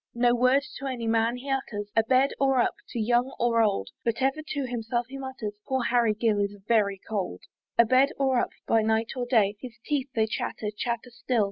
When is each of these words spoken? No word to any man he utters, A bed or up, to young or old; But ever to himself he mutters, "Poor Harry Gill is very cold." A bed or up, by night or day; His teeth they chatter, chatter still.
No 0.15 0.33
word 0.33 0.63
to 0.79 0.87
any 0.87 1.05
man 1.05 1.35
he 1.37 1.51
utters, 1.51 1.91
A 1.95 2.01
bed 2.01 2.31
or 2.39 2.59
up, 2.59 2.73
to 2.89 2.99
young 2.99 3.35
or 3.39 3.61
old; 3.61 3.89
But 4.03 4.19
ever 4.19 4.41
to 4.41 4.65
himself 4.65 5.05
he 5.09 5.19
mutters, 5.19 5.53
"Poor 5.67 5.83
Harry 5.83 6.15
Gill 6.15 6.39
is 6.39 6.55
very 6.67 6.99
cold." 7.07 7.41
A 7.77 7.85
bed 7.85 8.09
or 8.17 8.39
up, 8.39 8.49
by 8.65 8.81
night 8.81 9.11
or 9.15 9.27
day; 9.29 9.57
His 9.59 9.77
teeth 9.85 10.09
they 10.15 10.25
chatter, 10.25 10.69
chatter 10.75 11.11
still. 11.11 11.39